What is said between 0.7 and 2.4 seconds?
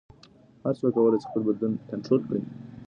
څوک کولی شي خپل بدلون کنټرول